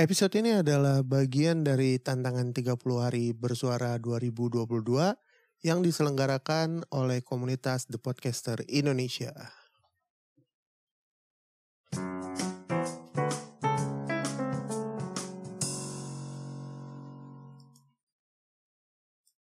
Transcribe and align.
Episode 0.00 0.40
ini 0.40 0.56
adalah 0.56 1.04
bagian 1.04 1.60
dari 1.60 2.00
tantangan 2.00 2.56
30 2.56 2.72
hari 3.04 3.36
bersuara 3.36 4.00
2022 4.00 4.64
yang 5.60 5.84
diselenggarakan 5.84 6.88
oleh 6.88 7.20
komunitas 7.20 7.84
The 7.84 8.00
Podcaster 8.00 8.64
Indonesia. 8.64 9.36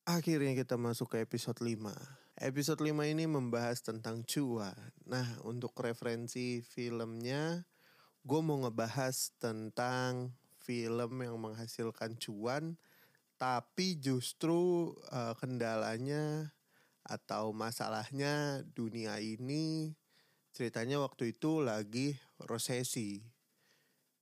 Akhirnya 0.10 0.58
kita 0.58 0.74
masuk 0.82 1.14
ke 1.14 1.18
episode 1.21 1.62
5. 1.62 1.86
Episode 2.42 2.82
5 2.82 2.98
ini 3.05 3.30
membahas 3.30 3.86
tentang 3.86 4.26
cuan. 4.26 4.74
Nah, 5.05 5.38
untuk 5.46 5.78
referensi 5.78 6.66
filmnya, 6.66 7.62
gue 8.26 8.42
mau 8.42 8.58
ngebahas 8.66 9.38
tentang 9.38 10.34
film 10.68 11.24
yang 11.24 11.40
menghasilkan 11.40 12.20
cuan, 12.20 12.75
tapi 13.39 13.96
justru 13.96 14.92
uh, 15.08 15.32
kendalanya 15.39 16.52
atau 17.08 17.56
masalahnya 17.56 18.68
dunia 18.75 19.16
ini 19.24 19.96
ceritanya 20.52 21.00
waktu 21.00 21.32
itu 21.32 21.64
lagi 21.64 22.20
resesi. 22.44 23.24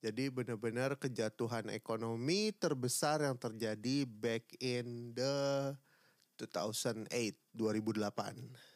Jadi 0.05 0.30
benar-benar 0.30 1.02
kejatuhan 1.02 1.73
ekonomi 1.73 2.53
terbesar 2.53 3.25
yang 3.25 3.41
terjadi 3.41 4.05
back 4.05 4.45
in 4.62 5.17
the 5.17 5.73
2008, 6.38 7.09
2008. 7.58 8.75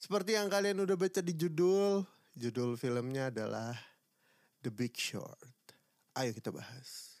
Seperti 0.00 0.36
yang 0.36 0.52
kalian 0.52 0.84
udah 0.84 0.96
baca 0.98 1.20
di 1.24 1.32
judul, 1.32 2.04
judul 2.36 2.76
filmnya 2.76 3.32
adalah 3.32 3.72
The 4.60 4.68
Big 4.74 4.92
Short. 4.98 5.59
Ayo 6.20 6.36
kita 6.36 6.52
bahas. 6.52 7.16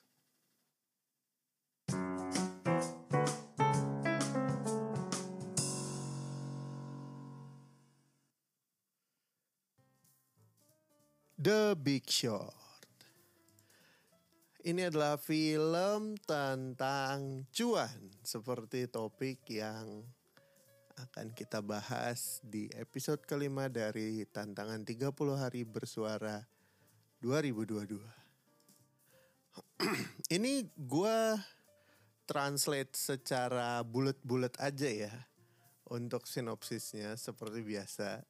The 11.40 11.72
Big 11.80 12.04
Short. 12.12 12.52
Ini 14.68 14.92
adalah 14.92 15.16
film 15.16 16.20
tentang 16.20 17.48
cuan 17.56 18.12
seperti 18.20 18.84
topik 18.84 19.48
yang 19.48 20.04
akan 21.00 21.32
kita 21.32 21.64
bahas 21.64 22.44
di 22.44 22.68
episode 22.76 23.24
kelima 23.24 23.72
dari 23.72 24.28
tantangan 24.28 24.84
30 24.84 25.08
hari 25.40 25.64
bersuara 25.64 26.44
2022. 27.24 28.19
Ini 30.36 30.68
gue 30.76 31.18
translate 32.28 32.94
secara 32.94 33.80
bulat-bulat 33.82 34.54
aja 34.60 34.86
ya 34.86 35.14
untuk 35.90 36.28
sinopsisnya 36.28 37.16
seperti 37.18 37.64
biasa. 37.64 38.22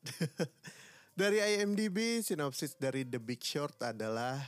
Dari 1.21 1.37
IMDb, 1.37 2.25
sinopsis 2.25 2.81
dari 2.81 3.05
The 3.05 3.21
Big 3.21 3.45
Short 3.45 3.77
adalah 3.85 4.41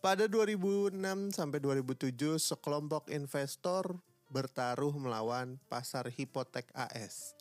pada 0.00 0.24
2006 0.24 0.96
sampai 1.36 1.60
2007 1.60 2.40
sekelompok 2.40 3.12
investor 3.12 4.00
bertaruh 4.32 4.96
melawan 4.96 5.60
pasar 5.68 6.08
hipotek 6.08 6.72
AS. 6.72 7.36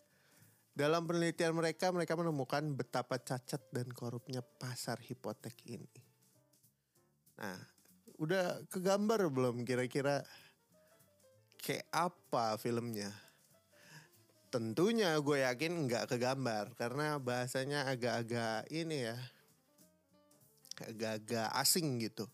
Dalam 0.75 1.07
penelitian 1.07 1.55
mereka, 1.55 1.87
mereka 1.93 2.19
menemukan 2.19 2.75
betapa 2.75 3.15
cacat 3.21 3.63
dan 3.71 3.87
korupnya 3.95 4.43
pasar 4.43 4.99
hipotek 5.07 5.55
ini. 5.63 5.87
Nah, 7.39 7.78
udah 8.19 8.67
kegambar 8.67 9.31
belum 9.31 9.63
kira-kira? 9.63 10.21
Kayak 11.59 11.87
apa 11.91 12.55
filmnya? 12.59 13.11
tentunya 14.49 15.13
gue 15.21 15.45
yakin 15.45 15.85
nggak 15.85 16.09
kegambar 16.09 16.73
karena 16.73 17.21
bahasanya 17.21 17.85
agak-agak 17.85 18.65
ini 18.73 19.05
ya 19.05 19.17
agak-agak 20.81 21.49
asing 21.59 22.01
gitu. 22.01 22.25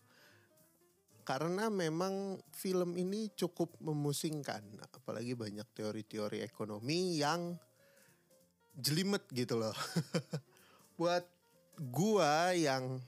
Karena 1.26 1.66
memang 1.66 2.38
film 2.54 2.94
ini 2.94 3.28
cukup 3.34 3.74
memusingkan 3.82 4.62
apalagi 4.94 5.34
banyak 5.34 5.66
teori-teori 5.74 6.40
ekonomi 6.46 7.18
yang 7.18 7.58
jelimet 8.78 9.26
gitu 9.34 9.58
loh. 9.58 9.74
Buat 10.98 11.26
gua 11.90 12.54
yang 12.54 13.02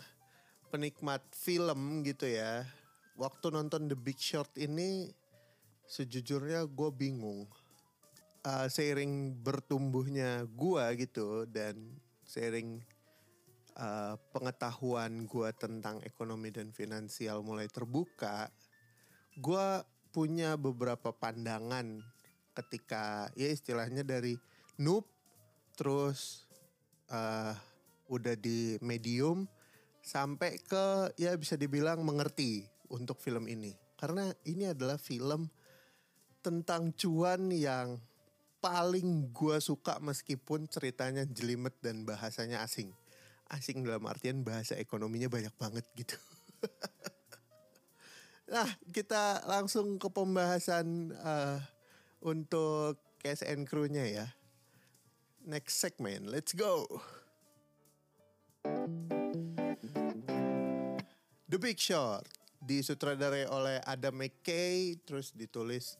penikmat 0.68 1.22
film 1.32 2.04
gitu 2.04 2.28
ya 2.28 2.66
waktu 3.18 3.50
nonton 3.50 3.90
The 3.90 3.98
Big 3.98 4.16
Short 4.22 4.54
ini 4.56 5.10
sejujurnya 5.90 6.64
gue 6.70 6.90
bingung 6.94 7.50
uh, 8.48 8.66
seiring 8.70 9.36
bertumbuhnya 9.40 10.46
gua 10.48 10.92
gitu 10.94 11.48
dan 11.48 11.98
seiring 12.24 12.80
uh, 13.76 14.14
pengetahuan 14.30 15.28
gua 15.28 15.50
tentang 15.52 16.00
ekonomi 16.04 16.52
dan 16.52 16.70
finansial 16.72 17.44
mulai 17.44 17.66
terbuka, 17.68 18.52
gua 19.40 19.82
punya 20.12 20.56
beberapa 20.56 21.12
pandangan 21.12 22.00
ketika 22.56 23.30
ya 23.38 23.52
istilahnya 23.52 24.02
dari 24.02 24.34
noob 24.82 25.06
terus 25.78 26.48
uh, 27.12 27.54
udah 28.10 28.34
di 28.34 28.80
medium 28.82 29.46
sampai 30.02 30.58
ke 30.58 31.12
ya 31.20 31.36
bisa 31.38 31.54
dibilang 31.54 32.02
mengerti 32.02 32.66
untuk 32.90 33.20
film 33.20 33.46
ini 33.48 33.76
karena 33.98 34.30
ini 34.46 34.70
adalah 34.70 34.94
film 34.94 35.50
tentang 36.38 36.94
cuan 36.94 37.50
yang 37.50 37.98
paling 38.62 39.34
gue 39.34 39.58
suka 39.58 39.98
meskipun 39.98 40.70
ceritanya 40.70 41.26
jelimet 41.26 41.74
dan 41.82 42.06
bahasanya 42.06 42.62
asing. 42.62 42.94
Asing 43.50 43.82
dalam 43.82 44.06
artian 44.06 44.46
bahasa 44.46 44.78
ekonominya 44.78 45.26
banyak 45.26 45.50
banget 45.58 45.82
gitu. 45.98 46.14
nah 48.54 48.70
kita 48.94 49.42
langsung 49.50 49.98
ke 49.98 50.06
pembahasan 50.06 51.10
uh, 51.18 51.58
untuk 52.22 53.02
cast 53.18 53.42
and 53.42 53.66
crew-nya 53.66 54.06
ya. 54.06 54.26
Next 55.42 55.82
segment, 55.82 56.30
let's 56.30 56.54
go. 56.54 56.86
The 61.48 61.58
Big 61.58 61.80
Short 61.80 62.37
disutradarai 62.58 63.46
oleh 63.46 63.78
Adam 63.86 64.18
McKay 64.18 64.98
terus 65.06 65.30
ditulis 65.34 65.94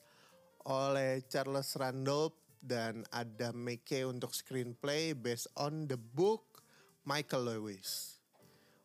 oleh 0.67 1.23
Charles 1.31 1.71
Randolph 1.79 2.35
dan 2.59 3.07
ada 3.15 3.55
McKay 3.55 4.03
untuk 4.03 4.35
screenplay 4.35 5.15
based 5.15 5.47
on 5.55 5.87
the 5.87 5.95
book 5.95 6.59
Michael 7.07 7.55
Lewis. 7.55 8.19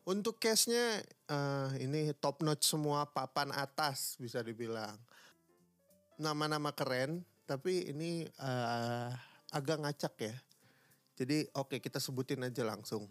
Untuk 0.05 0.37
case-nya 0.37 1.01
uh, 1.27 1.73
ini 1.81 2.13
top 2.21 2.45
notch 2.45 2.63
semua 2.63 3.09
papan 3.09 3.51
atas 3.51 4.15
bisa 4.21 4.39
dibilang. 4.45 4.95
Nama-nama 6.15 6.71
keren 6.71 7.25
tapi 7.43 7.91
ini 7.91 8.23
uh, 8.39 9.11
agak 9.51 9.83
ngacak 9.83 10.15
ya. 10.31 10.35
Jadi 11.15 11.47
oke 11.55 11.75
okay, 11.75 11.79
kita 11.83 11.99
sebutin 11.99 12.43
aja 12.45 12.63
langsung 12.63 13.07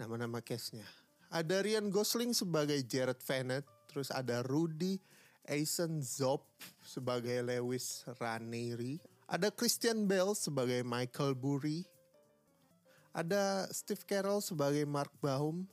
nama-nama 0.00 0.42
case-nya. 0.42 0.86
Ada 1.34 1.66
Ryan 1.66 1.90
Gosling 1.90 2.30
sebagai 2.30 2.78
Jared 2.86 3.18
Vanet, 3.26 3.66
terus 3.94 4.10
ada 4.10 4.42
Rudy 4.42 4.98
Eisenzop 5.46 6.42
sebagai 6.82 7.38
Lewis 7.46 8.02
Ranieri, 8.18 8.98
ada 9.24 9.48
Christian 9.48 10.04
Bale 10.04 10.36
sebagai 10.36 10.84
Michael 10.84 11.32
Burry. 11.32 11.80
Ada 13.16 13.70
Steve 13.72 14.04
Carell 14.04 14.44
sebagai 14.44 14.84
Mark 14.84 15.12
Baum. 15.24 15.64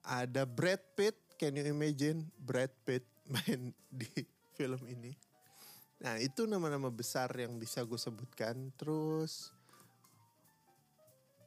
Ada 0.00 0.48
Brad 0.48 0.80
Pitt. 0.96 1.16
Can 1.36 1.60
you 1.60 1.66
imagine 1.68 2.24
Brad 2.40 2.72
Pitt 2.88 3.04
main 3.32 3.74
di 3.92 4.08
film 4.56 4.80
ini? 4.88 5.12
Nah 6.00 6.16
itu 6.20 6.48
nama-nama 6.48 6.88
besar 6.88 7.28
yang 7.36 7.60
bisa 7.60 7.84
gue 7.84 8.00
sebutkan. 8.00 8.72
Terus 8.80 9.52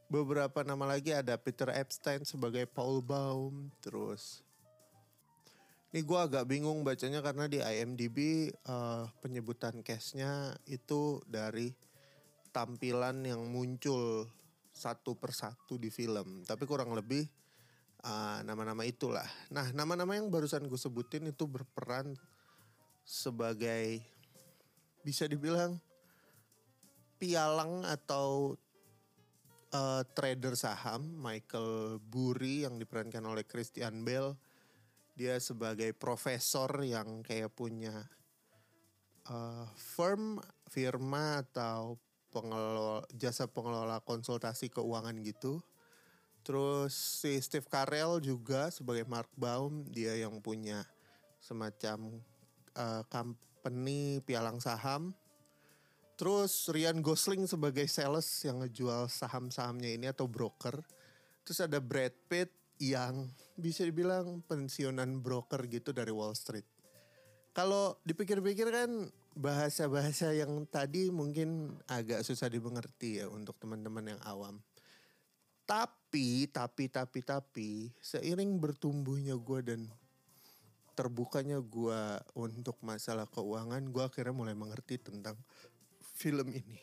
beberapa 0.06 0.62
nama 0.62 0.86
lagi 0.86 1.18
ada 1.18 1.34
Peter 1.40 1.74
Epstein 1.74 2.22
sebagai 2.30 2.70
Paul 2.70 3.02
Baum. 3.02 3.74
Terus 3.82 4.46
ini 5.94 6.04
gue 6.04 6.20
agak 6.20 6.52
bingung 6.52 6.84
bacanya 6.84 7.24
karena 7.24 7.48
di 7.48 7.64
IMDb 7.64 8.52
uh, 8.68 9.08
penyebutan 9.24 9.80
case-nya 9.80 10.52
itu 10.68 11.24
dari 11.24 11.72
tampilan 12.52 13.24
yang 13.24 13.48
muncul 13.48 14.28
satu 14.76 15.16
persatu 15.16 15.80
di 15.80 15.88
film. 15.88 16.44
Tapi 16.44 16.64
kurang 16.68 16.92
lebih 16.92 17.26
nama 18.08 18.40
nama-nama 18.46 18.88
itulah. 18.88 19.26
Nah 19.52 19.74
nama-nama 19.76 20.16
yang 20.16 20.32
barusan 20.32 20.70
gue 20.70 20.80
sebutin 20.80 21.28
itu 21.28 21.44
berperan 21.44 22.16
sebagai 23.04 24.00
bisa 25.04 25.28
dibilang 25.28 25.80
pialang 27.18 27.84
atau 27.84 28.56
uh, 29.74 30.04
trader 30.14 30.54
saham 30.56 31.04
Michael 31.20 32.00
Burry 32.00 32.64
yang 32.64 32.78
diperankan 32.78 33.24
oleh 33.28 33.44
Christian 33.44 34.06
Bale 34.08 34.47
Dia 35.18 35.42
sebagai 35.42 35.98
profesor 35.98 36.70
yang 36.86 37.26
kayak 37.26 37.50
punya 37.58 38.06
uh, 39.26 39.66
firm, 39.74 40.38
firma 40.70 41.42
atau 41.42 41.98
pengelola 42.30 43.02
jasa 43.18 43.50
pengelola 43.50 43.98
konsultasi 44.06 44.70
keuangan 44.70 45.18
gitu. 45.26 45.58
Terus 46.46 46.94
si 46.94 47.36
Steve 47.42 47.66
Carell 47.66 48.22
juga 48.22 48.70
sebagai 48.70 49.04
Mark 49.10 49.28
Baum, 49.34 49.84
dia 49.90 50.16
yang 50.16 50.40
punya 50.40 50.86
semacam 51.42 52.24
uh, 52.78 53.04
company 53.10 54.24
pialang 54.24 54.62
saham. 54.62 55.12
Terus 56.18 56.70
Ryan 56.74 57.02
Gosling 57.04 57.46
sebagai 57.46 57.86
sales 57.86 58.26
yang 58.42 58.64
ngejual 58.64 59.06
saham-sahamnya 59.06 59.92
ini 59.98 60.08
atau 60.10 60.26
broker. 60.26 60.82
Terus 61.46 61.62
ada 61.62 61.78
Brad 61.78 62.16
Pitt 62.26 62.57
yang 62.78 63.30
bisa 63.58 63.86
dibilang 63.86 64.46
pensiunan 64.46 65.22
broker 65.22 65.66
gitu 65.66 65.94
dari 65.94 66.14
Wall 66.14 66.38
Street. 66.38 66.66
Kalau 67.58 67.98
dipikir-pikir 68.06 68.70
kan 68.70 69.10
bahasa-bahasa 69.38 70.34
yang 70.34 70.66
tadi 70.70 71.14
mungkin 71.14 71.78
agak 71.90 72.26
susah 72.26 72.50
dimengerti 72.50 73.22
ya 73.22 73.30
untuk 73.30 73.58
teman-teman 73.58 74.18
yang 74.18 74.22
awam. 74.26 74.62
Tapi, 75.68 76.48
tapi, 76.48 76.88
tapi, 76.88 77.20
tapi, 77.22 77.72
seiring 78.00 78.58
bertumbuhnya 78.58 79.36
gue 79.36 79.60
dan 79.62 79.82
terbukanya 80.98 81.62
gue 81.62 82.02
untuk 82.34 82.80
masalah 82.82 83.30
keuangan, 83.30 83.86
gue 83.94 84.02
akhirnya 84.02 84.34
mulai 84.34 84.58
mengerti 84.58 84.98
tentang 84.98 85.38
film 86.18 86.50
ini. 86.50 86.82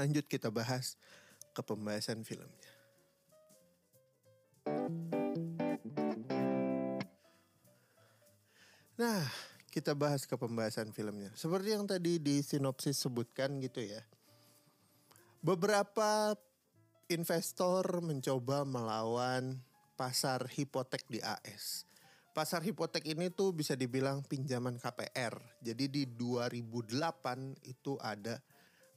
Lanjut 0.00 0.24
kita 0.24 0.48
bahas 0.48 0.96
ke 1.52 1.60
pembahasan 1.60 2.24
filmnya. 2.24 2.71
Nah, 9.02 9.26
kita 9.72 9.98
bahas 9.98 10.28
ke 10.28 10.38
pembahasan 10.38 10.94
filmnya. 10.94 11.34
Seperti 11.34 11.74
yang 11.74 11.90
tadi 11.90 12.22
di 12.22 12.38
sinopsis 12.38 13.02
sebutkan 13.02 13.58
gitu 13.58 13.82
ya. 13.82 13.98
Beberapa 15.42 16.38
investor 17.10 17.98
mencoba 17.98 18.62
melawan 18.62 19.58
pasar 19.98 20.46
hipotek 20.46 21.02
di 21.10 21.18
AS. 21.18 21.82
Pasar 22.30 22.62
hipotek 22.62 23.04
ini 23.10 23.28
tuh 23.28 23.50
bisa 23.50 23.74
dibilang 23.74 24.22
pinjaman 24.22 24.78
KPR. 24.78 25.34
Jadi 25.60 25.84
di 25.90 26.02
2008 26.06 27.66
itu 27.66 27.98
ada 27.98 28.38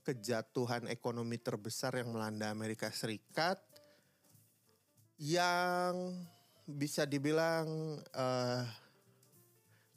kejatuhan 0.05 0.85
ekonomi 0.85 1.41
terbesar 1.41 1.97
yang 1.97 2.13
melanda 2.13 2.53
Amerika 2.53 2.93
Serikat 2.93 3.57
yang 5.21 6.11
bisa 6.65 7.05
dibilang 7.05 7.99
uh, 8.11 8.63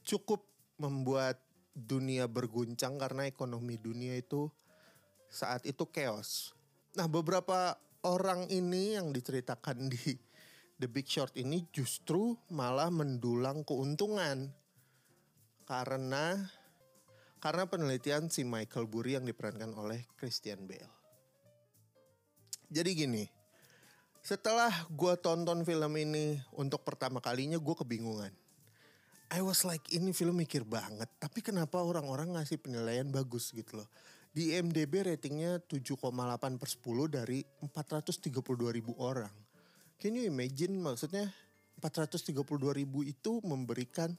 cukup 0.07 0.45
membuat 0.79 1.43
dunia 1.75 2.27
berguncang 2.27 2.99
karena 2.99 3.27
ekonomi 3.27 3.79
dunia 3.79 4.19
itu 4.19 4.51
saat 5.31 5.65
itu 5.69 5.85
chaos. 5.91 6.57
Nah, 6.97 7.07
beberapa 7.07 7.77
orang 8.03 8.49
ini 8.51 8.97
yang 8.97 9.13
diceritakan 9.13 9.91
di 9.93 10.17
The 10.79 10.87
Big 10.87 11.11
Short 11.11 11.35
ini 11.35 11.67
justru 11.75 12.39
malah 12.51 12.91
mendulang 12.91 13.67
keuntungan 13.67 14.55
karena 15.67 16.49
karena 17.39 17.65
penelitian 17.71 18.31
si 18.31 18.43
Michael 18.43 18.91
Burry 18.91 19.15
yang 19.15 19.27
diperankan 19.27 19.75
oleh 19.79 20.07
Christian 20.19 20.67
Bale. 20.67 20.91
Jadi 22.69 22.91
gini, 22.95 23.25
setelah 24.23 24.71
gue 24.91 25.15
tonton 25.19 25.65
film 25.65 25.93
ini 25.97 26.39
untuk 26.57 26.85
pertama 26.85 27.23
kalinya 27.23 27.57
gue 27.57 27.75
kebingungan 27.79 28.33
I 29.29 29.45
was 29.45 29.61
like 29.69 29.85
ini 29.93 30.17
film 30.17 30.41
mikir 30.41 30.65
banget. 30.65 31.09
Tapi 31.21 31.45
kenapa 31.45 31.85
orang-orang 31.85 32.33
ngasih 32.33 32.57
penilaian 32.65 33.05
bagus 33.13 33.53
gitu 33.53 33.85
loh. 33.85 33.89
Di 34.33 34.57
IMDB 34.57 35.05
ratingnya 35.05 35.61
7,8 35.69 36.57
per 36.57 36.69
10 36.69 37.13
dari 37.13 37.45
432 37.61 38.33
ribu 38.73 38.97
orang. 38.97 39.33
Can 40.01 40.17
you 40.17 40.25
imagine 40.25 40.81
maksudnya 40.81 41.29
432 41.77 42.33
ribu 42.73 43.05
itu 43.05 43.45
memberikan 43.45 44.17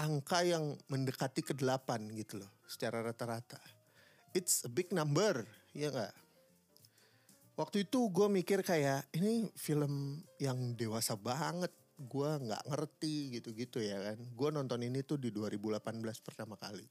angka 0.00 0.40
yang 0.48 0.80
mendekati 0.88 1.44
ke 1.44 1.52
8 1.52 2.16
gitu 2.16 2.40
loh. 2.40 2.50
Secara 2.64 3.04
rata-rata. 3.04 3.60
It's 4.32 4.64
a 4.64 4.70
big 4.72 4.96
number, 4.96 5.44
ya 5.76 5.92
gak? 5.92 6.16
Waktu 7.52 7.84
itu 7.84 8.08
gue 8.08 8.32
mikir 8.32 8.64
kayak 8.64 9.12
ini 9.12 9.44
film 9.60 10.24
yang 10.40 10.72
dewasa 10.72 11.20
banget 11.20 11.68
gue 12.00 12.30
nggak 12.48 12.64
ngerti 12.64 13.36
gitu-gitu 13.38 13.84
ya 13.84 14.00
kan. 14.00 14.18
Gue 14.32 14.48
nonton 14.48 14.80
ini 14.80 15.04
tuh 15.04 15.20
di 15.20 15.28
2018 15.28 16.00
pertama 16.24 16.56
kali. 16.56 16.88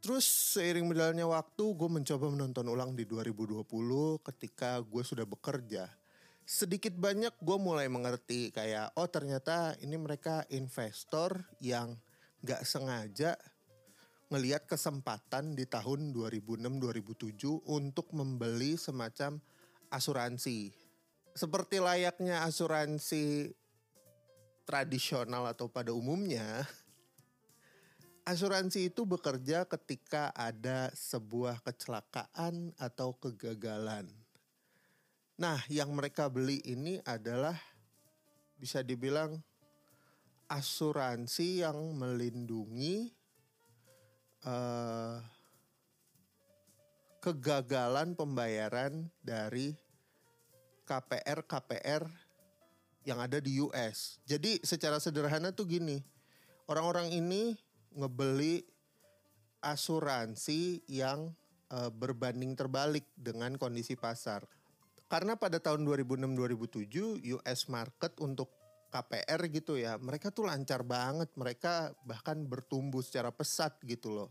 Terus 0.00 0.24
seiring 0.56 0.88
berjalannya 0.88 1.28
waktu 1.28 1.64
gue 1.76 1.88
mencoba 1.90 2.26
menonton 2.32 2.64
ulang 2.72 2.96
di 2.96 3.04
2020 3.04 3.66
ketika 4.24 4.80
gue 4.80 5.02
sudah 5.04 5.28
bekerja. 5.28 5.90
Sedikit 6.46 6.96
banyak 6.96 7.36
gue 7.36 7.58
mulai 7.60 7.90
mengerti 7.90 8.48
kayak 8.54 8.96
oh 8.96 9.10
ternyata 9.10 9.76
ini 9.84 10.00
mereka 10.00 10.46
investor 10.54 11.44
yang 11.60 11.98
gak 12.40 12.64
sengaja 12.64 13.36
ngelihat 14.30 14.70
kesempatan 14.70 15.58
di 15.58 15.66
tahun 15.66 16.14
2006-2007 16.14 17.66
untuk 17.66 18.14
membeli 18.14 18.78
semacam 18.78 19.42
asuransi 19.90 20.80
seperti 21.34 21.78
layaknya 21.78 22.42
asuransi 22.46 23.54
tradisional 24.66 25.46
atau 25.50 25.66
pada 25.70 25.94
umumnya, 25.94 26.66
asuransi 28.26 28.90
itu 28.90 29.06
bekerja 29.06 29.66
ketika 29.66 30.30
ada 30.34 30.90
sebuah 30.94 31.62
kecelakaan 31.62 32.74
atau 32.78 33.14
kegagalan. 33.18 34.06
Nah, 35.40 35.58
yang 35.72 35.90
mereka 35.96 36.28
beli 36.28 36.60
ini 36.68 37.00
adalah 37.02 37.56
bisa 38.60 38.84
dibilang 38.84 39.40
asuransi 40.50 41.64
yang 41.64 41.78
melindungi 41.96 43.08
uh, 44.44 45.20
kegagalan 47.20 48.16
pembayaran 48.16 49.08
dari 49.20 49.76
KPR 50.88 51.44
KPR 51.46 52.02
yang 53.04 53.20
ada 53.20 53.38
di 53.40 53.60
US. 53.64 54.20
Jadi 54.24 54.60
secara 54.64 55.00
sederhana 55.00 55.52
tuh 55.52 55.68
gini, 55.68 56.00
orang-orang 56.68 57.12
ini 57.12 57.56
ngebeli 57.96 58.64
asuransi 59.60 60.84
yang 60.88 61.32
uh, 61.72 61.92
berbanding 61.92 62.56
terbalik 62.56 63.04
dengan 63.16 63.56
kondisi 63.60 63.96
pasar. 63.96 64.44
Karena 65.10 65.34
pada 65.34 65.58
tahun 65.58 65.82
2006-2007 65.84 67.34
US 67.34 67.60
market 67.66 68.14
untuk 68.22 68.59
KPR 68.90 69.40
gitu 69.54 69.78
ya, 69.78 69.96
mereka 70.02 70.34
tuh 70.34 70.50
lancar 70.50 70.82
banget, 70.82 71.30
mereka 71.38 71.94
bahkan 72.02 72.42
bertumbuh 72.42 73.00
secara 73.00 73.30
pesat 73.30 73.78
gitu 73.86 74.10
loh 74.10 74.30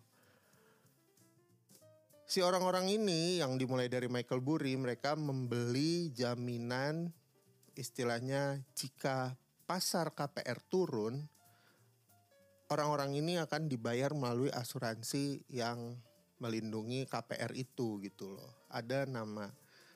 si 2.29 2.45
orang-orang 2.45 2.93
ini 2.93 3.41
yang 3.41 3.57
dimulai 3.57 3.89
dari 3.89 4.05
Michael 4.05 4.45
Burry 4.45 4.77
mereka 4.77 5.17
membeli 5.17 6.13
jaminan 6.13 7.09
istilahnya 7.73 8.61
jika 8.77 9.33
pasar 9.65 10.13
KPR 10.13 10.61
turun 10.69 11.25
orang-orang 12.69 13.17
ini 13.17 13.41
akan 13.41 13.65
dibayar 13.65 14.13
melalui 14.13 14.53
asuransi 14.53 15.41
yang 15.49 15.97
melindungi 16.37 17.09
KPR 17.09 17.49
itu 17.57 17.97
gitu 18.05 18.37
loh. 18.37 18.69
Ada 18.69 19.09
nama 19.09 19.49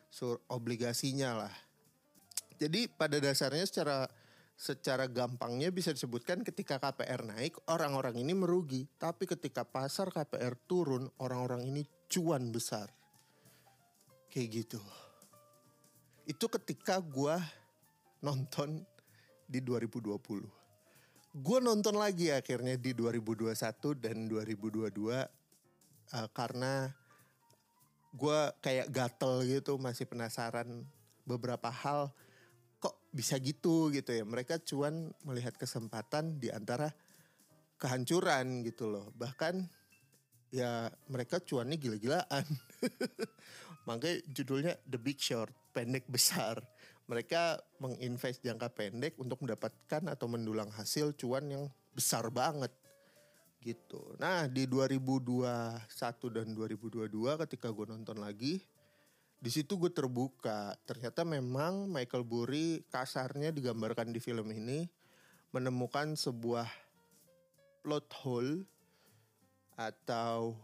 sur 0.09 0.41
obligasinya 0.49 1.45
lah. 1.45 1.55
Jadi 2.57 2.89
pada 2.89 3.21
dasarnya 3.21 3.69
secara 3.69 4.09
secara 4.53 5.09
gampangnya 5.09 5.73
bisa 5.73 5.91
disebutkan 5.91 6.45
ketika 6.45 6.77
KPR 6.77 7.25
naik 7.25 7.57
orang-orang 7.67 8.21
ini 8.21 8.33
merugi, 8.37 8.85
tapi 9.01 9.25
ketika 9.25 9.65
pasar 9.65 10.13
KPR 10.13 10.55
turun 10.69 11.09
orang-orang 11.19 11.65
ini 11.67 11.83
cuan 12.07 12.53
besar. 12.53 12.89
Kayak 14.29 14.65
gitu. 14.65 14.81
Itu 16.25 16.47
ketika 16.49 17.01
gue 17.03 17.35
nonton 18.23 18.81
di 19.49 19.59
2020. 19.59 20.17
Gue 21.33 21.59
nonton 21.59 21.97
lagi 21.97 22.29
akhirnya 22.29 22.77
di 22.77 22.93
2021 22.93 23.53
dan 23.97 24.15
2022 24.29 24.85
uh, 25.09 25.25
eh, 26.13 26.27
karena 26.29 26.93
gue 28.13 28.39
kayak 28.61 28.93
gatel 28.93 29.41
gitu 29.41 29.81
masih 29.81 30.05
penasaran 30.05 30.85
beberapa 31.25 31.73
hal 31.73 32.13
bisa 33.13 33.37
gitu 33.37 33.93
gitu 33.93 34.09
ya 34.09 34.25
mereka 34.25 34.57
cuan 34.57 35.13
melihat 35.21 35.53
kesempatan 35.53 36.41
di 36.41 36.49
antara 36.49 36.89
kehancuran 37.77 38.65
gitu 38.65 38.89
loh 38.89 39.13
bahkan 39.13 39.69
ya 40.53 40.85
mereka 41.09 41.41
cuannya 41.41 41.81
gila-gilaan. 41.81 42.45
Makanya 43.89 44.21
judulnya 44.29 44.73
The 44.85 45.01
Big 45.01 45.17
Short, 45.17 45.51
pendek 45.73 46.05
besar. 46.05 46.61
mereka 47.03 47.59
menginvest 47.83 48.39
jangka 48.47 48.71
pendek 48.71 49.19
untuk 49.19 49.43
mendapatkan 49.43 50.07
atau 50.07 50.23
mendulang 50.31 50.71
hasil 50.71 51.11
cuan 51.19 51.51
yang 51.51 51.67
besar 51.91 52.31
banget 52.31 52.71
gitu. 53.59 54.15
Nah 54.23 54.47
di 54.47 54.71
2021 54.71 55.83
dan 56.31 56.47
2022 56.55 57.11
ketika 57.43 57.75
gue 57.75 57.85
nonton 57.91 58.23
lagi, 58.23 58.63
di 59.43 59.51
situ 59.51 59.75
gue 59.75 59.91
terbuka. 59.91 60.71
Ternyata 60.87 61.27
memang 61.27 61.91
Michael 61.91 62.23
Burry 62.23 62.87
kasarnya 62.87 63.51
digambarkan 63.51 64.15
di 64.15 64.23
film 64.23 64.47
ini 64.55 64.87
menemukan 65.51 66.15
sebuah 66.15 66.71
plot 67.83 68.07
hole 68.23 68.63
atau 69.75 70.55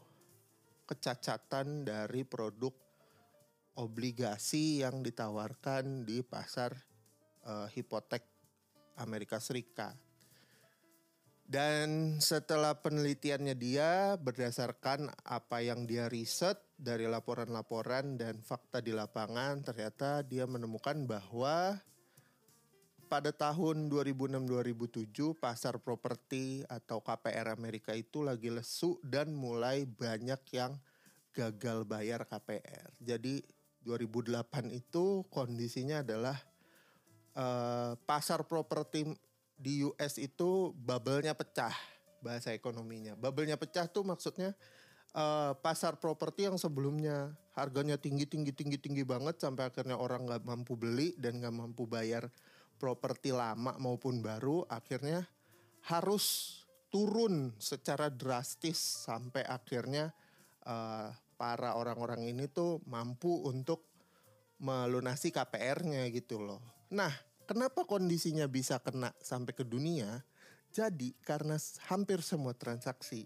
kecacatan 0.88 1.84
dari 1.84 2.24
produk 2.24 2.72
obligasi 3.76 4.80
yang 4.80 5.04
ditawarkan 5.04 6.08
di 6.08 6.24
pasar 6.24 6.72
uh, 7.44 7.68
hipotek 7.68 8.24
Amerika 8.96 9.44
Serikat. 9.44 10.09
Dan 11.50 12.22
setelah 12.22 12.78
penelitiannya 12.78 13.58
dia 13.58 14.14
berdasarkan 14.22 15.10
apa 15.26 15.66
yang 15.66 15.90
dia 15.90 16.06
riset 16.06 16.62
dari 16.78 17.10
laporan-laporan 17.10 18.22
dan 18.22 18.38
fakta 18.46 18.86
di 18.86 18.94
lapangan 18.94 19.66
ternyata 19.66 20.22
dia 20.22 20.46
menemukan 20.46 21.10
bahwa 21.10 21.82
pada 23.10 23.34
tahun 23.34 23.90
2006-2007 23.90 25.42
pasar 25.42 25.82
properti 25.82 26.62
atau 26.70 27.02
KPR 27.02 27.58
Amerika 27.58 27.98
itu 27.98 28.22
lagi 28.22 28.54
lesu 28.54 29.02
dan 29.02 29.34
mulai 29.34 29.90
banyak 29.90 30.46
yang 30.54 30.78
gagal 31.34 31.82
bayar 31.90 32.30
KPR. 32.30 32.94
Jadi 33.02 33.42
2008 33.82 34.70
itu 34.70 35.26
kondisinya 35.34 36.06
adalah 36.06 36.38
uh, 37.34 37.98
pasar 38.06 38.46
properti 38.46 39.10
di 39.60 39.84
US 39.84 40.16
itu 40.16 40.72
bubble-nya 40.72 41.36
pecah 41.36 41.76
bahasa 42.24 42.56
ekonominya. 42.56 43.20
Bubble-nya 43.20 43.60
pecah 43.60 43.92
tuh 43.92 44.08
maksudnya 44.08 44.56
uh, 45.14 45.52
pasar 45.60 46.00
properti 46.00 46.48
yang 46.48 46.56
sebelumnya 46.56 47.36
harganya 47.60 48.00
tinggi 48.00 48.24
tinggi 48.24 48.56
tinggi 48.56 48.80
tinggi 48.80 49.04
banget 49.04 49.44
sampai 49.44 49.68
akhirnya 49.68 50.00
orang 50.00 50.24
nggak 50.24 50.48
mampu 50.48 50.80
beli 50.80 51.12
dan 51.20 51.44
nggak 51.44 51.52
mampu 51.52 51.84
bayar 51.84 52.32
properti 52.80 53.36
lama 53.36 53.76
maupun 53.76 54.24
baru 54.24 54.64
akhirnya 54.72 55.28
harus 55.92 56.56
turun 56.88 57.52
secara 57.60 58.08
drastis 58.08 58.80
sampai 58.80 59.44
akhirnya 59.44 60.16
uh, 60.64 61.12
para 61.36 61.76
orang-orang 61.76 62.32
ini 62.32 62.48
tuh 62.48 62.80
mampu 62.88 63.44
untuk 63.48 63.88
melunasi 64.60 65.32
KPR-nya 65.32 66.04
gitu 66.12 66.44
loh. 66.44 66.60
Nah, 66.92 67.12
Kenapa 67.50 67.82
kondisinya 67.82 68.46
bisa 68.46 68.78
kena 68.78 69.10
sampai 69.18 69.58
ke 69.58 69.66
dunia? 69.66 70.22
Jadi 70.70 71.18
karena 71.26 71.58
hampir 71.90 72.22
semua 72.22 72.54
transaksi 72.54 73.26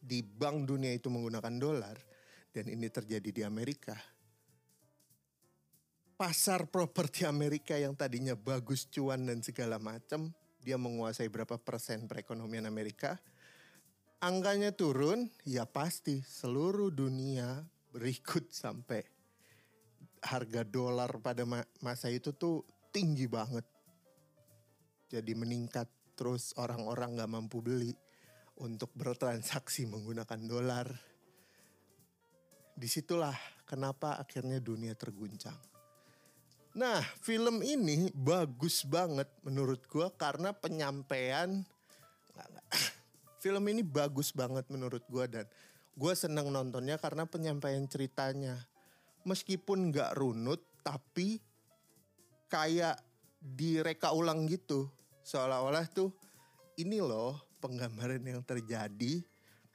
di 0.00 0.24
bank 0.24 0.64
dunia 0.64 0.96
itu 0.96 1.12
menggunakan 1.12 1.52
dolar 1.60 2.00
dan 2.48 2.72
ini 2.72 2.88
terjadi 2.88 3.28
di 3.28 3.42
Amerika. 3.44 3.92
Pasar 6.16 6.64
properti 6.64 7.28
Amerika 7.28 7.76
yang 7.76 7.92
tadinya 7.92 8.32
bagus 8.32 8.88
cuan 8.88 9.28
dan 9.28 9.44
segala 9.44 9.76
macam, 9.76 10.32
dia 10.64 10.80
menguasai 10.80 11.28
berapa 11.28 11.60
persen 11.60 12.08
perekonomian 12.08 12.64
Amerika. 12.64 13.20
Angkanya 14.24 14.72
turun, 14.72 15.28
ya 15.44 15.68
pasti 15.68 16.24
seluruh 16.24 16.88
dunia 16.88 17.68
berikut 17.92 18.48
sampai 18.48 19.11
harga 20.22 20.62
dolar 20.62 21.10
pada 21.18 21.42
masa 21.82 22.06
itu 22.08 22.30
tuh 22.30 22.62
tinggi 22.94 23.26
banget. 23.26 23.66
Jadi 25.10 25.32
meningkat 25.34 25.90
terus 26.14 26.54
orang-orang 26.56 27.18
gak 27.18 27.32
mampu 27.32 27.58
beli 27.58 27.92
untuk 28.62 28.94
bertransaksi 28.94 29.90
menggunakan 29.90 30.40
dolar. 30.46 30.86
Di 32.72 32.88
situlah 32.88 33.36
kenapa 33.66 34.16
akhirnya 34.16 34.62
dunia 34.62 34.94
terguncang. 34.96 35.58
Nah, 36.72 37.04
film 37.20 37.60
ini 37.60 38.08
bagus 38.16 38.88
banget 38.88 39.28
menurut 39.44 39.84
gue 39.84 40.08
karena 40.16 40.56
penyampaian. 40.56 41.60
Film 43.44 43.68
ini 43.68 43.84
bagus 43.84 44.32
banget 44.32 44.64
menurut 44.72 45.04
gue 45.04 45.24
dan 45.28 45.44
gue 45.92 46.12
seneng 46.16 46.48
nontonnya 46.48 46.96
karena 46.96 47.28
penyampaian 47.28 47.84
ceritanya 47.84 48.56
meskipun 49.24 49.90
nggak 49.90 50.18
runut 50.18 50.60
tapi 50.82 51.38
kayak 52.50 52.98
direka 53.38 54.12
ulang 54.12 54.46
gitu. 54.46 54.90
Seolah-olah 55.22 55.86
tuh 55.90 56.10
ini 56.78 56.98
loh 56.98 57.38
penggambaran 57.62 58.22
yang 58.22 58.42
terjadi 58.42 59.22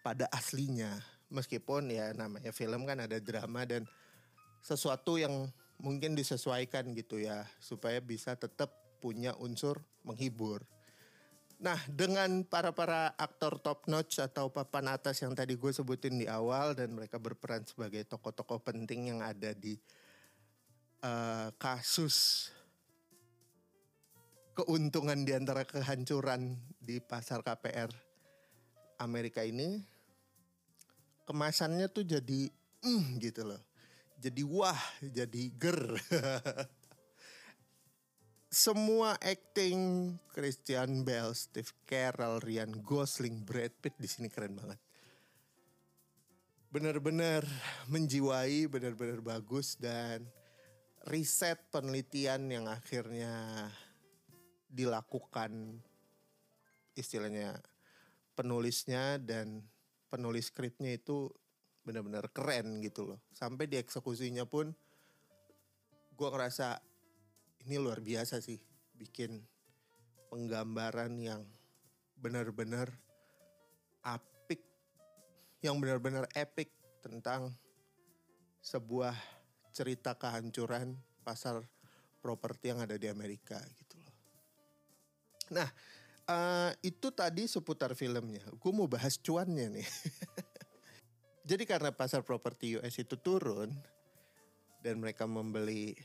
pada 0.03 0.27
aslinya. 0.31 0.91
Meskipun 1.27 1.91
ya 1.91 2.15
namanya 2.15 2.55
film 2.55 2.87
kan 2.87 3.03
ada 3.03 3.19
drama 3.19 3.67
dan 3.67 3.83
sesuatu 4.63 5.19
yang 5.19 5.51
mungkin 5.77 6.15
disesuaikan 6.17 6.95
gitu 6.95 7.21
ya 7.21 7.45
supaya 7.61 8.01
bisa 8.01 8.33
tetap 8.33 8.73
punya 8.97 9.35
unsur 9.37 9.83
menghibur 10.01 10.65
Nah, 11.57 11.81
dengan 11.89 12.45
para-para 12.45 13.17
aktor 13.17 13.57
top 13.57 13.89
notch 13.89 14.21
atau 14.21 14.53
papan 14.53 14.93
atas 14.93 15.25
yang 15.25 15.33
tadi 15.33 15.57
gue 15.57 15.73
sebutin 15.73 16.21
di 16.21 16.29
awal 16.29 16.77
dan 16.77 16.93
mereka 16.93 17.17
berperan 17.17 17.65
sebagai 17.65 18.05
tokoh-tokoh 18.05 18.61
penting 18.61 19.09
yang 19.09 19.25
ada 19.25 19.57
di 19.57 19.73
uh, 21.01 21.49
kasus 21.57 22.49
keuntungan 24.53 25.17
di 25.25 25.33
antara 25.33 25.65
kehancuran 25.65 26.53
di 26.77 27.01
pasar 27.01 27.41
KPR 27.41 27.89
Amerika 29.01 29.41
ini, 29.41 29.81
kemasannya 31.25 31.89
tuh 31.89 32.05
jadi 32.05 32.53
mm, 32.85 33.17
gitu 33.17 33.49
loh. 33.49 33.61
Jadi 34.17 34.41
wah, 34.45 34.81
jadi 35.01 35.41
ger. 35.57 35.81
semua 38.47 39.19
acting 39.19 40.15
Christian 40.31 41.03
Bale, 41.03 41.35
Steve 41.35 41.71
Carell, 41.83 42.39
Ryan 42.39 42.79
Gosling, 42.79 43.43
Brad 43.43 43.75
Pitt 43.83 43.99
di 43.99 44.07
sini 44.07 44.31
keren 44.31 44.55
banget. 44.55 44.79
Benar-benar 46.71 47.43
menjiwai, 47.91 48.71
benar-benar 48.71 49.19
bagus 49.19 49.75
dan 49.75 50.23
riset 51.07 51.59
penelitian 51.71 52.47
yang 52.51 52.65
akhirnya 52.67 53.67
dilakukan 54.67 55.79
istilahnya 56.95 57.55
penulisnya 58.35 59.19
dan 59.19 59.63
penulis 60.11 60.51
skripnya 60.51 60.95
itu 60.95 61.31
benar-benar 61.87 62.27
keren 62.31 62.83
gitu 62.83 63.15
loh. 63.15 63.19
Sampai 63.31 63.71
dieksekusinya 63.71 64.43
pun 64.43 64.75
gue 66.17 66.27
ngerasa 66.27 66.86
ini 67.67 67.75
luar 67.75 67.99
biasa 67.99 68.39
sih 68.39 68.55
bikin 68.95 69.43
penggambaran 70.31 71.11
yang 71.19 71.43
benar-benar 72.15 72.87
apik 74.07 74.63
yang 75.59 75.75
benar-benar 75.83 76.31
epic 76.31 76.71
tentang 77.03 77.51
sebuah 78.63 79.11
cerita 79.75 80.15
kehancuran 80.15 80.95
pasar 81.27 81.59
properti 82.23 82.71
yang 82.71 82.79
ada 82.79 82.95
di 82.95 83.11
Amerika 83.11 83.59
gitu 83.75 83.99
loh. 83.99 84.15
Nah, 85.59 85.67
uh, 86.31 86.71
itu 86.79 87.11
tadi 87.11 87.51
seputar 87.51 87.99
filmnya. 87.99 88.47
Gue 88.63 88.71
mau 88.71 88.87
bahas 88.87 89.19
cuannya 89.19 89.75
nih. 89.75 89.87
Jadi 91.51 91.63
karena 91.67 91.91
pasar 91.91 92.23
properti 92.23 92.79
US 92.79 92.95
itu 92.95 93.19
turun 93.19 93.71
dan 94.83 95.03
mereka 95.03 95.27
membeli 95.27 95.95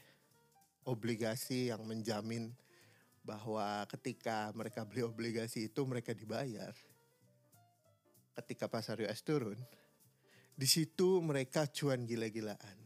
obligasi 0.86 1.70
yang 1.70 1.82
menjamin 1.86 2.50
bahwa 3.22 3.86
ketika 3.86 4.50
mereka 4.54 4.82
beli 4.82 5.06
obligasi 5.06 5.70
itu 5.70 5.86
mereka 5.86 6.10
dibayar. 6.10 6.74
Ketika 8.32 8.66
pasar 8.66 8.98
US 9.04 9.22
turun, 9.22 9.60
di 10.56 10.66
situ 10.66 11.22
mereka 11.22 11.68
cuan 11.68 12.02
gila-gilaan. 12.08 12.78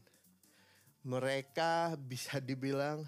Mereka 1.06 1.94
bisa 2.02 2.42
dibilang 2.42 3.06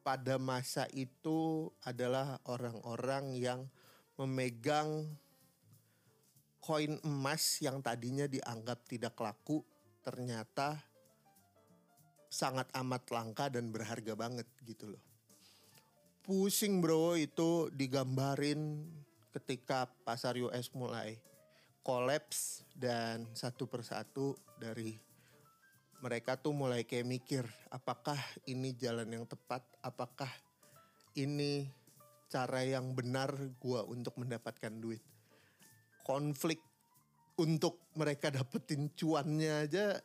pada 0.00 0.38
masa 0.40 0.86
itu 0.94 1.68
adalah 1.82 2.38
orang-orang 2.46 3.36
yang 3.36 3.60
memegang 4.16 5.18
koin 6.62 7.00
emas 7.02 7.58
yang 7.64 7.82
tadinya 7.82 8.28
dianggap 8.30 8.86
tidak 8.86 9.16
laku 9.18 9.64
ternyata 10.00 10.89
sangat 12.30 12.70
amat 12.78 13.10
langka 13.10 13.50
dan 13.50 13.74
berharga 13.74 14.14
banget 14.14 14.46
gitu 14.62 14.94
loh. 14.94 15.02
Pusing 16.22 16.78
bro 16.78 17.18
itu 17.18 17.66
digambarin 17.74 18.86
ketika 19.34 19.90
pasar 20.06 20.38
US 20.38 20.70
mulai 20.70 21.18
kolaps 21.82 22.62
dan 22.78 23.26
satu 23.34 23.66
persatu 23.66 24.38
dari 24.62 24.94
mereka 26.00 26.38
tuh 26.38 26.54
mulai 26.54 26.86
kayak 26.86 27.08
mikir 27.08 27.44
apakah 27.68 28.16
ini 28.48 28.72
jalan 28.78 29.10
yang 29.10 29.26
tepat, 29.28 29.60
apakah 29.84 30.30
ini 31.18 31.68
cara 32.30 32.62
yang 32.62 32.94
benar 32.94 33.34
gua 33.58 33.84
untuk 33.84 34.16
mendapatkan 34.16 34.70
duit. 34.80 35.02
Konflik 36.06 36.62
untuk 37.36 37.90
mereka 37.98 38.32
dapetin 38.32 38.88
cuannya 38.96 39.66
aja 39.66 39.98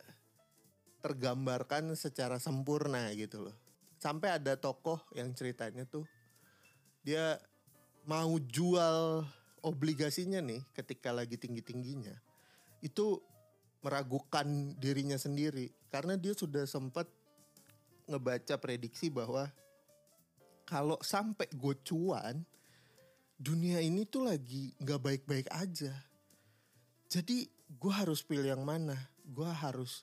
tergambarkan 1.05 1.93
secara 1.93 2.41
sempurna 2.41 3.13
gitu 3.13 3.45
loh. 3.45 3.53
Sampai 4.01 4.33
ada 4.33 4.57
tokoh 4.57 4.97
yang 5.13 5.29
ceritanya 5.37 5.85
tuh 5.85 6.09
dia 7.05 7.37
mau 8.09 8.41
jual 8.41 9.21
obligasinya 9.61 10.41
nih 10.41 10.65
ketika 10.73 11.13
lagi 11.13 11.37
tinggi-tingginya. 11.37 12.17
Itu 12.81 13.21
meragukan 13.85 14.73
dirinya 14.81 15.13
sendiri 15.13 15.69
karena 15.93 16.17
dia 16.17 16.33
sudah 16.33 16.65
sempat 16.65 17.05
ngebaca 18.09 18.57
prediksi 18.57 19.13
bahwa 19.13 19.45
kalau 20.65 20.97
sampai 21.05 21.45
gue 21.53 21.77
cuan 21.85 22.41
dunia 23.37 23.77
ini 23.85 24.09
tuh 24.09 24.25
lagi 24.25 24.73
nggak 24.81 25.01
baik-baik 25.05 25.47
aja 25.53 25.93
jadi 27.13 27.45
gue 27.69 27.93
harus 27.93 28.25
pilih 28.25 28.57
yang 28.57 28.65
mana 28.65 28.97
gue 29.21 29.45
harus 29.45 30.01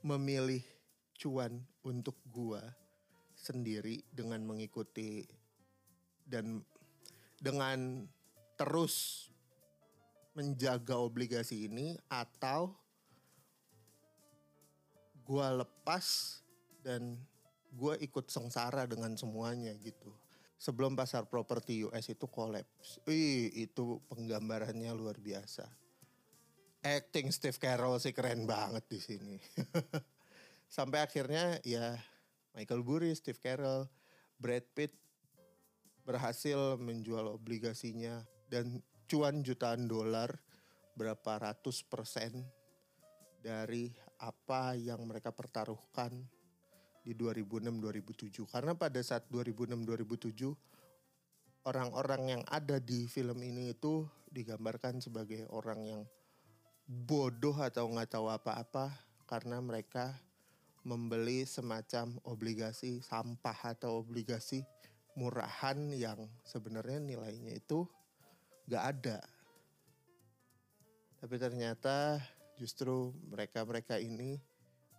memilih 0.00 0.64
cuan 1.16 1.60
untuk 1.84 2.16
gue 2.32 2.60
sendiri 3.36 4.00
dengan 4.12 4.40
mengikuti 4.44 5.24
dan 6.24 6.64
dengan 7.40 8.04
terus 8.56 9.28
menjaga 10.36 11.00
obligasi 11.00 11.68
ini 11.68 11.96
atau 12.08 12.72
gue 15.24 15.46
lepas 15.62 16.38
dan 16.80 17.16
gue 17.70 17.94
ikut 18.02 18.26
sengsara 18.28 18.86
dengan 18.88 19.14
semuanya 19.14 19.72
gitu. 19.80 20.12
Sebelum 20.60 20.92
pasar 20.92 21.24
properti 21.24 21.88
US 21.88 22.12
itu 22.12 22.28
kolaps. 22.28 23.00
Ih, 23.08 23.48
itu 23.64 23.96
penggambarannya 24.12 24.92
luar 24.92 25.16
biasa. 25.16 25.64
Acting 26.80 27.28
Steve 27.28 27.60
Carroll 27.60 28.00
sih 28.00 28.16
keren 28.16 28.48
banget 28.48 28.84
di 28.88 28.96
sini. 28.96 29.36
Sampai 30.76 31.04
akhirnya 31.04 31.60
ya 31.60 32.00
Michael 32.56 32.80
Burry, 32.80 33.12
Steve 33.12 33.36
Carroll, 33.36 33.84
Brad 34.40 34.64
Pitt 34.72 34.96
berhasil 36.08 36.80
menjual 36.80 37.28
obligasinya 37.36 38.24
dan 38.48 38.80
cuan 39.04 39.44
jutaan 39.44 39.84
dolar 39.84 40.40
berapa 40.96 41.36
ratus 41.36 41.84
persen 41.84 42.48
dari 43.44 43.92
apa 44.20 44.72
yang 44.76 45.04
mereka 45.04 45.36
pertaruhkan 45.36 46.12
di 47.04 47.12
2006-2007. 47.12 48.48
Karena 48.48 48.72
pada 48.72 49.00
saat 49.04 49.28
2006-2007 49.28 50.56
orang-orang 51.68 52.40
yang 52.40 52.42
ada 52.48 52.80
di 52.80 53.04
film 53.04 53.36
ini 53.44 53.76
itu 53.76 54.08
digambarkan 54.32 55.04
sebagai 55.04 55.44
orang 55.52 55.80
yang 55.84 56.02
bodoh 56.90 57.54
atau 57.54 57.86
nggak 57.86 58.18
tahu 58.18 58.26
apa-apa 58.26 58.90
karena 59.30 59.62
mereka 59.62 60.10
membeli 60.82 61.46
semacam 61.46 62.18
obligasi 62.26 62.98
sampah 62.98 63.78
atau 63.78 64.02
obligasi 64.02 64.66
murahan 65.14 65.78
yang 65.94 66.18
sebenarnya 66.42 66.98
nilainya 66.98 67.54
itu 67.54 67.86
nggak 68.66 68.84
ada. 68.90 69.22
Tapi 71.22 71.36
ternyata 71.38 72.18
justru 72.58 73.14
mereka-mereka 73.30 74.02
ini 74.02 74.42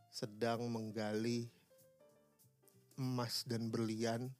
sedang 0.08 0.72
menggali 0.72 1.52
emas 2.96 3.44
dan 3.44 3.68
berlian 3.68 4.32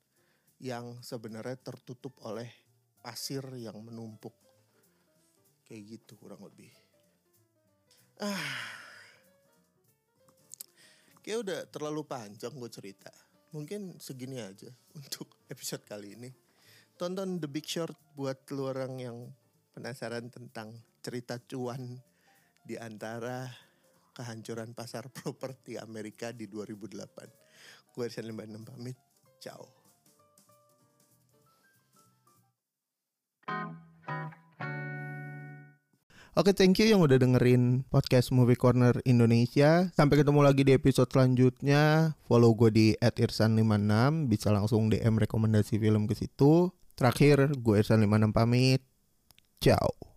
yang 0.64 1.04
sebenarnya 1.04 1.60
tertutup 1.60 2.16
oleh 2.24 2.48
pasir 3.04 3.44
yang 3.60 3.76
menumpuk. 3.84 4.36
Kayak 5.68 6.00
gitu 6.00 6.16
kurang 6.16 6.48
lebih. 6.48 6.81
Ah. 8.22 8.38
Kayak 11.26 11.40
udah 11.42 11.60
terlalu 11.74 12.06
panjang 12.06 12.54
gue 12.54 12.70
cerita. 12.70 13.10
Mungkin 13.50 13.98
segini 13.98 14.38
aja 14.38 14.70
untuk 15.00 15.42
episode 15.50 15.82
kali 15.90 16.14
ini. 16.14 16.30
Tonton 17.02 17.42
The 17.42 17.50
Big 17.50 17.66
Short 17.66 17.98
buat 18.14 18.46
lu 18.54 18.70
orang 18.70 19.02
yang 19.02 19.18
penasaran 19.74 20.30
tentang 20.30 20.78
cerita 21.02 21.42
cuan 21.42 21.98
di 22.62 22.78
antara 22.78 23.50
kehancuran 24.14 24.78
pasar 24.78 25.10
properti 25.18 25.82
Amerika 25.82 26.30
di 26.30 26.46
2008. 26.46 27.98
Gue 27.98 28.06
Arsan 28.06 28.30
56 28.30 28.70
pamit. 28.70 28.98
Ciao. 29.42 29.81
Oke, 36.42 36.58
thank 36.58 36.82
you 36.82 36.90
yang 36.90 37.06
udah 37.06 37.22
dengerin 37.22 37.86
podcast 37.94 38.34
Movie 38.34 38.58
Corner 38.58 38.98
Indonesia. 39.06 39.94
Sampai 39.94 40.26
ketemu 40.26 40.42
lagi 40.42 40.66
di 40.66 40.74
episode 40.74 41.06
selanjutnya. 41.14 42.18
Follow 42.26 42.50
gue 42.58 42.74
di 42.74 42.88
@irsan56, 42.98 44.26
bisa 44.26 44.50
langsung 44.50 44.90
DM 44.90 45.22
rekomendasi 45.22 45.78
film 45.78 46.10
ke 46.10 46.18
situ. 46.18 46.74
Terakhir, 46.98 47.54
gue 47.62 47.86
Irsan56 47.86 48.34
pamit. 48.34 48.82
Ciao. 49.62 50.11